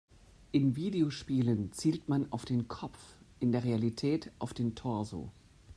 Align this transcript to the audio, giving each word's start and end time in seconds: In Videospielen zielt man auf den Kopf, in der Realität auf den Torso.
In 0.51 0.75
Videospielen 0.75 1.73
zielt 1.73 2.09
man 2.09 2.31
auf 2.31 2.43
den 2.43 2.67
Kopf, 2.67 2.97
in 3.39 3.51
der 3.51 3.63
Realität 3.63 4.31
auf 4.39 4.51
den 4.51 4.73
Torso. 4.73 5.31